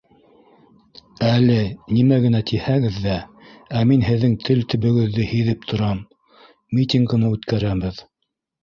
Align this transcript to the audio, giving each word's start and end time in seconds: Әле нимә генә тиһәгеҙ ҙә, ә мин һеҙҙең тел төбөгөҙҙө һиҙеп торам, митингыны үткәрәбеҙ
Әле 1.31 1.57
нимә 1.97 2.17
генә 2.23 2.41
тиһәгеҙ 2.53 2.97
ҙә, 3.05 3.19
ә 3.83 3.85
мин 3.93 4.09
һеҙҙең 4.09 4.35
тел 4.49 4.67
төбөгөҙҙө 4.77 5.29
һиҙеп 5.37 5.71
торам, 5.75 6.03
митингыны 6.81 7.33
үткәрәбеҙ 7.39 8.05